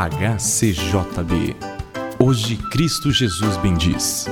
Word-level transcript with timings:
HCJB. 0.00 1.54
Hoje 2.18 2.56
Cristo 2.70 3.12
Jesus 3.12 3.58
bendiz. 3.58 4.24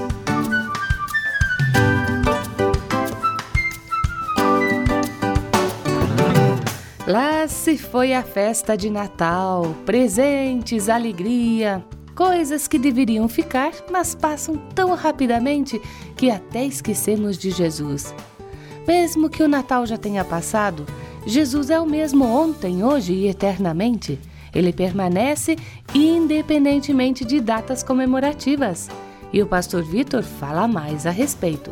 Lá 7.06 7.46
se 7.46 7.76
foi 7.76 8.14
a 8.14 8.22
festa 8.22 8.78
de 8.78 8.88
Natal, 8.88 9.74
presentes, 9.84 10.88
alegria, 10.88 11.84
coisas 12.16 12.66
que 12.66 12.78
deveriam 12.78 13.28
ficar, 13.28 13.72
mas 13.92 14.14
passam 14.14 14.56
tão 14.74 14.94
rapidamente 14.94 15.78
que 16.16 16.30
até 16.30 16.64
esquecemos 16.64 17.36
de 17.36 17.50
Jesus. 17.50 18.14
Mesmo 18.86 19.28
que 19.28 19.42
o 19.42 19.48
Natal 19.48 19.84
já 19.84 19.98
tenha 19.98 20.24
passado, 20.24 20.86
Jesus 21.26 21.68
é 21.68 21.78
o 21.78 21.84
mesmo 21.84 22.24
ontem, 22.24 22.82
hoje 22.82 23.12
e 23.12 23.28
eternamente. 23.28 24.18
Ele 24.54 24.72
permanece 24.72 25.56
independentemente 25.94 27.24
de 27.24 27.40
datas 27.40 27.82
comemorativas. 27.82 28.88
E 29.32 29.42
o 29.42 29.46
pastor 29.46 29.82
Vitor 29.82 30.22
fala 30.22 30.66
mais 30.66 31.06
a 31.06 31.10
respeito. 31.10 31.70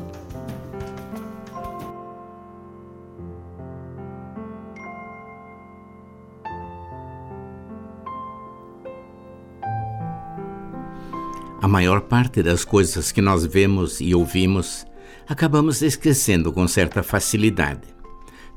A 11.63 11.69
maior 11.69 12.03
parte 12.03 12.43
das 12.43 12.65
coisas 12.65 13.11
que 13.11 13.21
nós 13.21 13.45
vemos 13.45 14.01
e 14.01 14.15
ouvimos 14.15 14.87
acabamos 15.29 15.83
esquecendo 15.83 16.53
com 16.53 16.69
certa 16.69 17.03
facilidade. 17.03 17.89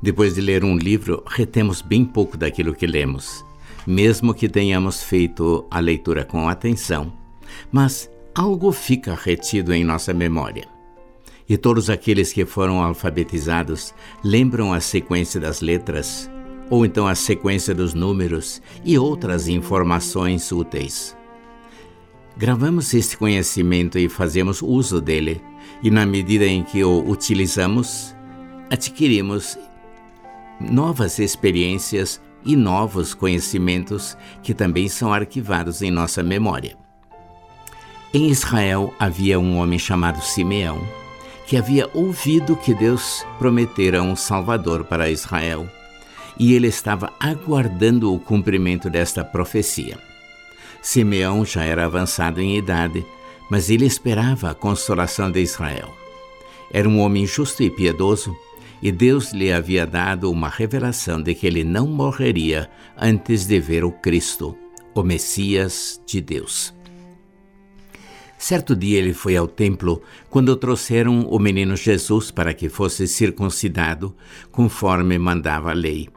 Depois 0.00 0.34
de 0.34 0.40
ler 0.40 0.64
um 0.64 0.76
livro, 0.76 1.24
retemos 1.26 1.82
bem 1.82 2.04
pouco 2.04 2.36
daquilo 2.36 2.74
que 2.74 2.86
lemos 2.86 3.44
mesmo 3.86 4.34
que 4.34 4.48
tenhamos 4.48 5.02
feito 5.02 5.66
a 5.70 5.80
leitura 5.80 6.24
com 6.24 6.48
atenção, 6.48 7.12
mas 7.70 8.10
algo 8.34 8.72
fica 8.72 9.14
retido 9.14 9.72
em 9.72 9.84
nossa 9.84 10.12
memória. 10.12 10.68
E 11.48 11.56
todos 11.56 11.90
aqueles 11.90 12.32
que 12.32 12.44
foram 12.44 12.80
alfabetizados 12.82 13.92
lembram 14.22 14.72
a 14.72 14.80
sequência 14.80 15.40
das 15.40 15.60
letras, 15.60 16.30
ou 16.70 16.86
então 16.86 17.06
a 17.06 17.14
sequência 17.14 17.74
dos 17.74 17.92
números 17.92 18.62
e 18.84 18.96
outras 18.96 19.48
informações 19.48 20.52
úteis. 20.52 21.16
Gravamos 22.36 22.94
este 22.94 23.16
conhecimento 23.16 23.98
e 23.98 24.08
fazemos 24.08 24.62
uso 24.62 25.00
dele, 25.00 25.42
e 25.82 25.90
na 25.90 26.06
medida 26.06 26.46
em 26.46 26.62
que 26.62 26.84
o 26.84 27.00
utilizamos, 27.06 28.14
adquirimos 28.70 29.58
novas 30.60 31.18
experiências 31.18 32.20
e 32.44 32.56
novos 32.56 33.14
conhecimentos 33.14 34.16
que 34.42 34.54
também 34.54 34.88
são 34.88 35.12
arquivados 35.12 35.82
em 35.82 35.90
nossa 35.90 36.22
memória. 36.22 36.76
Em 38.12 38.28
Israel 38.28 38.92
havia 38.98 39.38
um 39.38 39.58
homem 39.58 39.78
chamado 39.78 40.20
Simeão, 40.20 40.80
que 41.46 41.56
havia 41.56 41.88
ouvido 41.94 42.56
que 42.56 42.74
Deus 42.74 43.24
prometera 43.38 44.02
um 44.02 44.16
Salvador 44.16 44.84
para 44.84 45.10
Israel, 45.10 45.68
e 46.38 46.54
ele 46.54 46.68
estava 46.68 47.12
aguardando 47.20 48.14
o 48.14 48.18
cumprimento 48.18 48.88
desta 48.88 49.24
profecia. 49.24 49.98
Simeão 50.82 51.44
já 51.44 51.64
era 51.64 51.84
avançado 51.84 52.40
em 52.40 52.56
idade, 52.56 53.04
mas 53.50 53.68
ele 53.68 53.84
esperava 53.84 54.50
a 54.50 54.54
consolação 54.54 55.30
de 55.30 55.40
Israel. 55.40 55.94
Era 56.72 56.88
um 56.88 57.00
homem 57.00 57.26
justo 57.26 57.62
e 57.62 57.70
piedoso, 57.70 58.34
e 58.82 58.90
Deus 58.90 59.32
lhe 59.32 59.52
havia 59.52 59.86
dado 59.86 60.30
uma 60.30 60.48
revelação 60.48 61.22
de 61.22 61.34
que 61.34 61.46
ele 61.46 61.64
não 61.64 61.86
morreria 61.86 62.70
antes 62.96 63.46
de 63.46 63.60
ver 63.60 63.84
o 63.84 63.92
Cristo, 63.92 64.56
o 64.94 65.02
Messias 65.02 66.00
de 66.06 66.20
Deus. 66.20 66.74
Certo 68.38 68.74
dia 68.74 68.98
ele 68.98 69.12
foi 69.12 69.36
ao 69.36 69.46
templo 69.46 70.00
quando 70.30 70.56
trouxeram 70.56 71.26
o 71.28 71.38
menino 71.38 71.76
Jesus 71.76 72.30
para 72.30 72.54
que 72.54 72.70
fosse 72.70 73.06
circuncidado, 73.06 74.16
conforme 74.50 75.18
mandava 75.18 75.70
a 75.70 75.74
lei. 75.74 76.08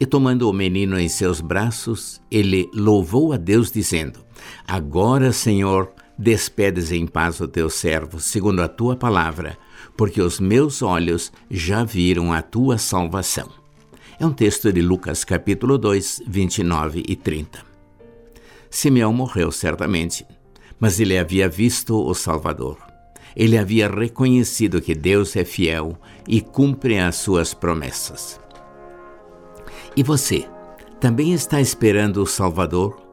E 0.00 0.06
tomando 0.06 0.48
o 0.48 0.52
menino 0.52 0.98
em 0.98 1.08
seus 1.08 1.40
braços, 1.42 2.22
ele 2.30 2.70
louvou 2.72 3.34
a 3.34 3.36
Deus, 3.36 3.70
dizendo: 3.70 4.20
Agora, 4.66 5.32
Senhor, 5.32 5.92
despedes 6.18 6.90
em 6.90 7.06
paz 7.06 7.40
o 7.40 7.46
teu 7.46 7.70
servo, 7.70 8.20
segundo 8.20 8.60
a 8.60 8.68
tua 8.68 8.96
palavra 8.96 9.56
porque 9.98 10.22
os 10.22 10.38
meus 10.38 10.80
olhos 10.80 11.32
já 11.50 11.82
viram 11.82 12.32
a 12.32 12.40
tua 12.40 12.78
salvação. 12.78 13.50
É 14.20 14.24
um 14.24 14.32
texto 14.32 14.72
de 14.72 14.80
Lucas 14.80 15.24
capítulo 15.24 15.76
2, 15.76 16.22
29 16.24 17.02
e 17.08 17.16
30. 17.16 17.66
Simeão 18.70 19.12
morreu 19.12 19.50
certamente, 19.50 20.24
mas 20.78 21.00
ele 21.00 21.18
havia 21.18 21.48
visto 21.48 21.96
o 21.96 22.14
Salvador. 22.14 22.78
Ele 23.34 23.58
havia 23.58 23.88
reconhecido 23.88 24.80
que 24.80 24.94
Deus 24.94 25.34
é 25.34 25.44
fiel 25.44 25.98
e 26.28 26.40
cumpre 26.40 27.00
as 27.00 27.16
suas 27.16 27.52
promessas. 27.52 28.40
E 29.96 30.02
você, 30.04 30.46
também 31.00 31.32
está 31.32 31.60
esperando 31.60 32.22
o 32.22 32.26
Salvador? 32.26 33.07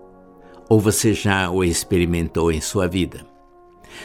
Ou 0.68 0.80
você 0.80 1.14
já 1.14 1.50
o 1.50 1.64
experimentou 1.64 2.52
em 2.52 2.60
sua 2.60 2.88
vida? 2.88 3.26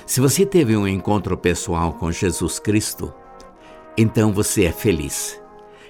Se 0.06 0.21
você 0.21 0.44
teve 0.44 0.76
um 0.76 0.87
encontro 0.87 1.37
pessoal 1.37 1.94
com 1.94 2.12
Jesus 2.12 2.59
Cristo, 2.59 3.12
então 3.97 4.32
você 4.32 4.65
é 4.65 4.72
feliz. 4.72 5.41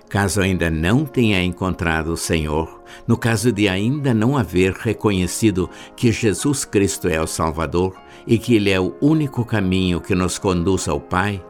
Caso 0.08 0.40
ainda 0.40 0.68
não 0.68 1.04
tenha 1.04 1.42
encontrado 1.42 2.08
o 2.08 2.16
Senhor, 2.16 2.82
no 3.06 3.16
caso 3.16 3.52
de 3.52 3.68
ainda 3.68 4.12
não 4.12 4.36
haver 4.36 4.72
reconhecido 4.72 5.70
que 5.94 6.10
Jesus 6.10 6.64
Cristo 6.64 7.08
é 7.08 7.20
o 7.20 7.26
Salvador 7.28 7.94
e 8.26 8.36
que 8.36 8.56
Ele 8.56 8.70
é 8.70 8.80
o 8.80 8.94
único 9.00 9.44
caminho 9.44 10.00
que 10.00 10.14
nos 10.14 10.38
conduz 10.38 10.88
ao 10.88 11.00
Pai, 11.00 11.40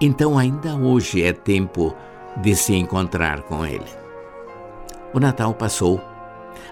então 0.00 0.38
ainda 0.38 0.76
hoje 0.76 1.22
é 1.22 1.32
tempo 1.32 1.94
de 2.40 2.54
se 2.54 2.74
encontrar 2.74 3.42
com 3.42 3.66
Ele. 3.66 3.90
O 5.12 5.18
Natal 5.18 5.52
passou, 5.52 6.00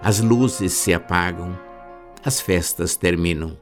as 0.03 0.21
luzes 0.21 0.73
se 0.73 0.93
apagam, 0.93 1.59
as 2.25 2.41
festas 2.41 2.97
terminam. 2.97 3.57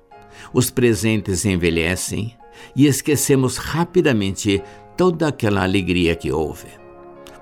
Os 0.53 0.71
presentes 0.71 1.45
envelhecem 1.45 2.34
e 2.75 2.87
esquecemos 2.87 3.56
rapidamente 3.56 4.62
toda 4.97 5.29
aquela 5.29 5.62
alegria 5.62 6.15
que 6.15 6.33
houve. 6.33 6.69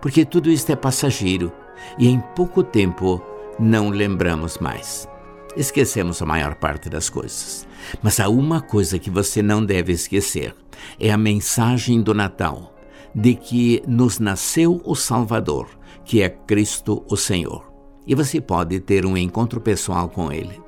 Porque 0.01 0.25
tudo 0.25 0.51
isto 0.51 0.71
é 0.71 0.77
passageiro 0.77 1.53
e 1.99 2.09
em 2.09 2.21
pouco 2.35 2.63
tempo 2.63 3.21
não 3.59 3.89
lembramos 3.89 4.59
mais. 4.59 5.09
Esquecemos 5.57 6.21
a 6.21 6.27
maior 6.27 6.57
parte 6.57 6.91
das 6.91 7.09
coisas. 7.09 7.67
Mas 8.03 8.21
há 8.21 8.29
uma 8.29 8.61
coisa 8.61 8.99
que 8.99 9.11
você 9.11 9.43
não 9.43 9.65
deve 9.65 9.93
esquecer: 9.93 10.55
é 11.01 11.11
a 11.11 11.17
mensagem 11.17 12.03
do 12.03 12.13
Natal, 12.13 12.75
de 13.15 13.35
que 13.35 13.83
nos 13.87 14.19
nasceu 14.19 14.83
o 14.85 14.95
Salvador, 14.95 15.69
que 16.05 16.23
é 16.23 16.29
Cristo 16.29 17.05
o 17.09 17.17
Senhor. 17.17 17.76
E 18.07 18.15
você 18.15 18.41
pode 18.41 18.81
ter 18.81 19.05
um 19.05 19.17
encontro 19.17 19.61
pessoal 19.61 20.09
com 20.09 20.33
Ele. 20.33 20.61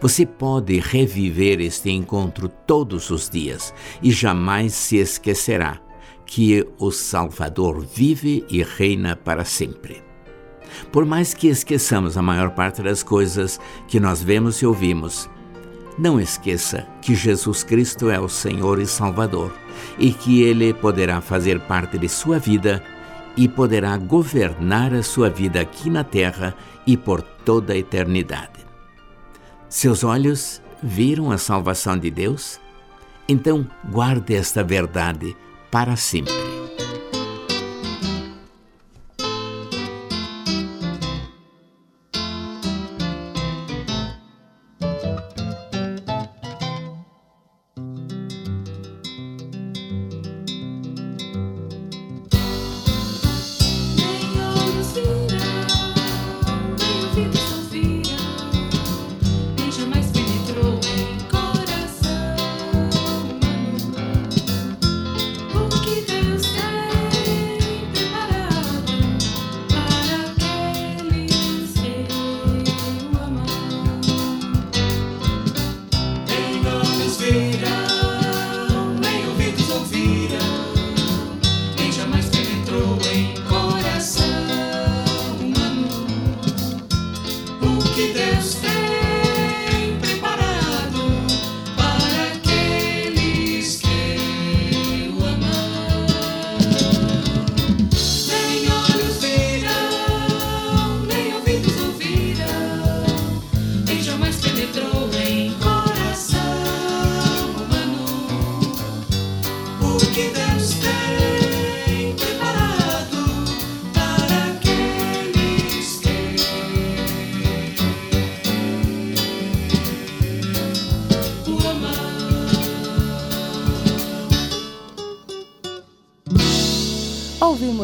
Você 0.00 0.24
pode 0.24 0.78
reviver 0.78 1.60
este 1.60 1.90
encontro 1.90 2.48
todos 2.48 3.10
os 3.10 3.28
dias 3.28 3.74
e 4.02 4.12
jamais 4.12 4.72
se 4.74 4.96
esquecerá 4.96 5.80
que 6.24 6.66
o 6.78 6.90
Salvador 6.90 7.84
vive 7.84 8.44
e 8.48 8.62
reina 8.62 9.16
para 9.16 9.44
sempre. 9.44 10.02
Por 10.90 11.04
mais 11.04 11.34
que 11.34 11.48
esqueçamos 11.48 12.16
a 12.16 12.22
maior 12.22 12.50
parte 12.50 12.82
das 12.82 13.02
coisas 13.02 13.60
que 13.86 14.00
nós 14.00 14.22
vemos 14.22 14.56
e 14.62 14.66
ouvimos, 14.66 15.28
não 15.96 16.20
esqueça 16.20 16.86
que 17.00 17.14
Jesus 17.14 17.62
Cristo 17.62 18.10
é 18.10 18.18
o 18.18 18.28
Senhor 18.28 18.80
e 18.80 18.86
Salvador 18.86 19.52
e 19.98 20.12
que 20.12 20.42
Ele 20.42 20.74
poderá 20.74 21.20
fazer 21.20 21.60
parte 21.60 21.98
de 21.98 22.08
sua 22.08 22.38
vida 22.38 22.82
e 23.36 23.48
poderá 23.48 23.96
governar 23.96 24.94
a 24.94 25.02
sua 25.02 25.28
vida 25.28 25.60
aqui 25.60 25.90
na 25.90 26.04
terra 26.04 26.54
e 26.86 26.96
por 26.96 27.22
toda 27.22 27.72
a 27.72 27.76
eternidade. 27.76 28.64
Seus 29.68 30.04
olhos 30.04 30.62
viram 30.82 31.30
a 31.30 31.38
salvação 31.38 31.98
de 31.98 32.10
Deus? 32.10 32.60
Então 33.28 33.66
guarde 33.90 34.34
esta 34.34 34.62
verdade 34.62 35.36
para 35.70 35.96
sempre. 35.96 36.63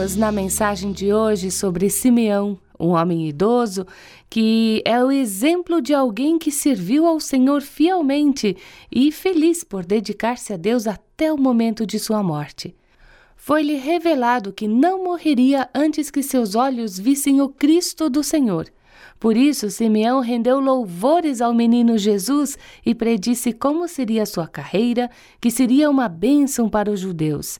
Na 0.01 0.33
mensagem 0.33 0.93
de 0.93 1.13
hoje 1.13 1.51
sobre 1.51 1.91
Simeão, 1.91 2.59
um 2.79 2.89
homem 2.89 3.29
idoso 3.29 3.87
que 4.31 4.83
é 4.87 5.05
o 5.05 5.11
exemplo 5.11 5.83
de 5.83 5.93
alguém 5.93 6.39
que 6.39 6.51
serviu 6.51 7.07
ao 7.07 7.21
Senhor 7.21 7.61
fielmente 7.61 8.57
e 8.91 9.13
feliz 9.13 9.63
por 9.63 9.85
dedicar-se 9.85 10.55
a 10.55 10.57
Deus 10.57 10.87
até 10.87 11.31
o 11.31 11.37
momento 11.37 11.85
de 11.85 11.99
sua 11.99 12.23
morte. 12.23 12.75
Foi-lhe 13.37 13.75
revelado 13.75 14.55
que 14.55 14.67
não 14.67 15.05
morreria 15.05 15.69
antes 15.75 16.11
que 16.11 16.23
seus 16.23 16.55
olhos 16.55 16.99
vissem 16.99 17.43
o 17.43 17.51
Cristo 17.51 18.09
do 18.09 18.25
Senhor. 18.25 18.69
Por 19.19 19.37
isso, 19.37 19.71
Simeão 19.71 20.21
rendeu 20.21 20.61
louvores 20.61 21.43
ao 21.43 21.53
menino 21.53 21.99
Jesus 21.99 22.57
e 22.87 22.95
predisse 22.95 23.53
como 23.53 23.87
seria 23.87 24.25
sua 24.25 24.49
carreira, 24.49 25.11
que 25.39 25.51
seria 25.51 25.91
uma 25.91 26.09
bênção 26.09 26.71
para 26.71 26.91
os 26.91 27.01
judeus. 27.01 27.59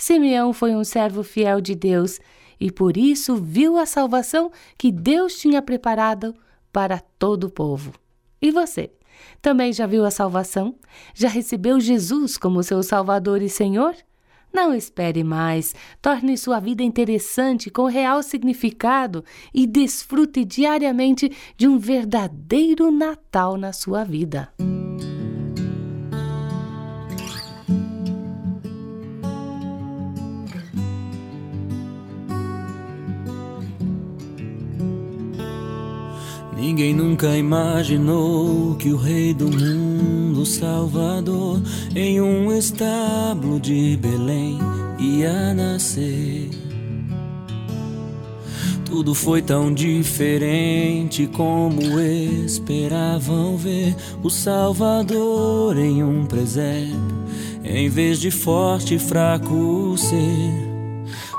Simeão 0.00 0.54
foi 0.54 0.74
um 0.74 0.82
servo 0.82 1.22
fiel 1.22 1.60
de 1.60 1.74
Deus 1.74 2.18
e 2.58 2.72
por 2.72 2.96
isso 2.96 3.36
viu 3.36 3.76
a 3.76 3.84
salvação 3.84 4.50
que 4.78 4.90
Deus 4.90 5.36
tinha 5.36 5.60
preparado 5.60 6.34
para 6.72 7.00
todo 7.18 7.44
o 7.44 7.50
povo. 7.50 7.92
E 8.40 8.50
você? 8.50 8.90
Também 9.42 9.74
já 9.74 9.86
viu 9.86 10.06
a 10.06 10.10
salvação? 10.10 10.74
Já 11.14 11.28
recebeu 11.28 11.78
Jesus 11.78 12.38
como 12.38 12.62
seu 12.62 12.82
Salvador 12.82 13.42
e 13.42 13.48
Senhor? 13.50 13.94
Não 14.50 14.72
espere 14.72 15.22
mais. 15.22 15.74
Torne 16.00 16.36
sua 16.38 16.60
vida 16.60 16.82
interessante 16.82 17.68
com 17.68 17.84
real 17.84 18.22
significado 18.22 19.22
e 19.52 19.66
desfrute 19.66 20.46
diariamente 20.46 21.30
de 21.58 21.68
um 21.68 21.78
verdadeiro 21.78 22.90
Natal 22.90 23.58
na 23.58 23.74
sua 23.74 24.02
vida. 24.02 24.50
Ninguém 36.60 36.92
nunca 36.92 37.34
imaginou 37.38 38.74
que 38.74 38.92
o 38.92 38.96
Rei 38.98 39.32
do 39.32 39.50
mundo, 39.50 40.44
Salvador, 40.44 41.62
em 41.96 42.20
um 42.20 42.52
estábulo 42.52 43.58
de 43.58 43.96
Belém 43.96 44.58
ia 44.98 45.54
nascer. 45.54 46.50
Tudo 48.84 49.14
foi 49.14 49.40
tão 49.40 49.72
diferente 49.72 51.26
como 51.28 51.98
esperavam 51.98 53.56
ver 53.56 53.96
o 54.22 54.28
Salvador 54.28 55.78
em 55.78 56.02
um 56.02 56.26
presépio, 56.26 57.24
em 57.64 57.88
vez 57.88 58.20
de 58.20 58.30
forte 58.30 58.96
e 58.96 58.98
fraco 58.98 59.96
ser. 59.96 60.68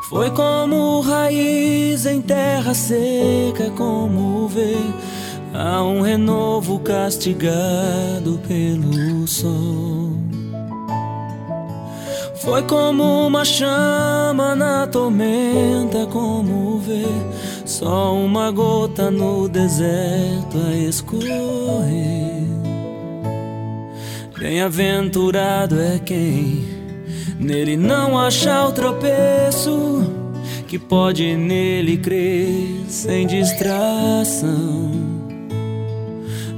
Foi 0.10 0.32
como 0.32 1.00
raiz 1.00 2.06
em 2.06 2.22
terra 2.22 2.74
seca, 2.74 3.70
como 3.78 4.46
ver 4.48 5.11
a 5.54 5.84
um 5.84 6.02
renovo 6.02 6.80
castigado 6.80 8.40
pelo 8.48 9.28
sol. 9.28 10.12
Foi 12.36 12.64
como 12.64 13.28
uma 13.28 13.46
chama 13.46 14.56
na 14.56 14.88
tormenta, 14.88 16.08
como 16.08 16.80
ver 16.80 17.06
só 17.66 18.16
uma 18.16 18.50
gota 18.52 19.12
no 19.12 19.48
deserto 19.48 20.58
a 20.68 20.76
escorrer. 20.76 22.42
Bem-aventurado 24.38 25.80
é 25.80 26.00
quem 26.00 26.82
Nele 27.42 27.76
não 27.76 28.20
achar 28.20 28.68
o 28.68 28.72
tropeço 28.72 30.04
que 30.68 30.78
pode 30.78 31.36
nele 31.36 31.98
crer 31.98 32.86
sem 32.88 33.26
distração. 33.26 35.21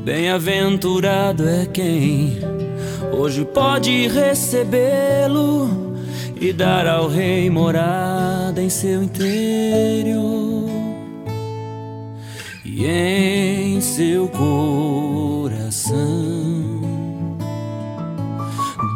Bem-aventurado 0.04 1.48
é 1.48 1.66
quem 1.66 2.38
hoje 3.18 3.46
pode 3.46 4.08
recebê-lo 4.10 5.96
e 6.40 6.52
dar 6.52 6.86
ao 6.86 7.08
rei 7.08 7.50
morada 7.50 8.62
em 8.62 8.70
seu 8.70 9.02
interior 9.02 10.70
e 12.66 12.86
em 12.86 13.80
seu 13.80 14.28
coração 14.28 16.04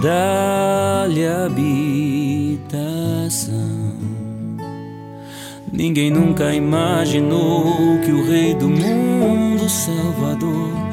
dá-lhe 0.03 1.25
habitação. 1.25 2.27
Ninguém 5.71 6.11
nunca 6.11 6.53
imaginou 6.53 7.99
que 8.03 8.11
o 8.11 8.25
Rei 8.25 8.53
do 8.55 8.67
mundo, 8.67 9.69
Salvador, 9.69 10.86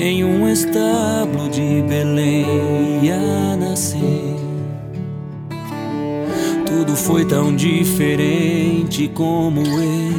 em 0.00 0.24
um 0.24 0.48
estábulo 0.48 1.48
de 1.48 1.82
Belém 1.82 3.00
ia 3.02 3.56
nascer. 3.56 4.36
Tudo 6.66 6.94
foi 6.94 7.24
tão 7.24 7.54
diferente 7.54 9.08
como 9.08 9.62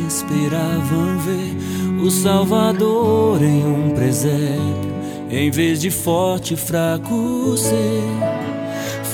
esperavam 0.07 1.17
ver 1.19 2.03
o 2.03 2.12
Salvador 2.12 3.41
em 3.41 3.65
um 3.65 3.91
presépio 3.91 4.89
em 5.29 5.51
vez 5.51 5.79
de 5.79 5.91
forte 5.91 6.55
e 6.55 6.57
fraco 6.57 7.55
ser. 7.55 8.03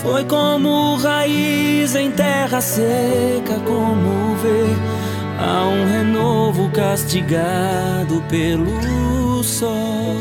Foi 0.02 0.24
como 0.24 0.96
raiz 0.96 1.96
em 1.96 2.12
terra 2.12 2.62
seca, 2.62 3.60
como 3.66 4.36
ver 4.38 5.15
a 5.40 5.66
um 5.66 5.90
renovo 5.90 6.70
castigado 6.72 8.22
pelo 8.30 9.44
sol. 9.44 10.16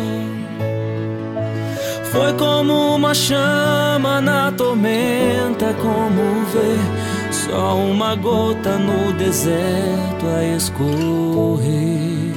Foi 2.11 2.33
como 2.35 2.95
uma 2.95 3.13
chama 3.13 4.21
na 4.21 4.53
tormenta, 4.53 5.75
como 5.75 6.45
ver 6.47 7.33
só 7.33 7.77
uma 7.77 8.15
gota 8.15 8.79
no 8.79 9.13
deserto 9.15 10.27
a 10.37 10.45
escorrer. 10.57 12.33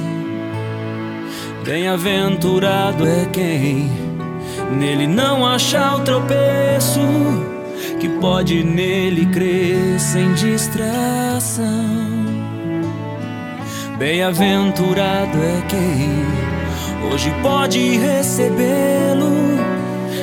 Bem-aventurado 1.64 3.06
é 3.06 3.26
quem 3.26 3.88
nele 4.72 5.06
não 5.06 5.46
achar 5.46 5.96
o 5.96 6.00
tropeço, 6.00 7.00
que 8.00 8.08
pode 8.20 8.64
nele 8.64 9.26
crer 9.26 10.00
sem 10.00 10.32
distração. 10.34 12.37
Bem-aventurado 13.98 15.38
é 15.38 15.60
quem 15.68 17.10
hoje 17.10 17.32
pode 17.42 17.96
recebê-lo 17.96 19.32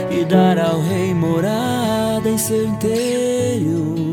e 0.10 0.24
dar 0.24 0.58
ao 0.58 0.79
rei 0.79 1.13
morada 1.13 2.29
em 2.29 2.38
seu 2.38 2.65
interior 2.65 4.05